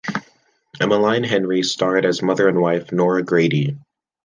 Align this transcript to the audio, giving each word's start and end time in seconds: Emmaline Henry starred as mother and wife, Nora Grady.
Emmaline 0.79 1.23
Henry 1.23 1.61
starred 1.61 2.07
as 2.07 2.23
mother 2.23 2.47
and 2.47 2.59
wife, 2.59 2.91
Nora 2.91 3.21
Grady. 3.21 3.77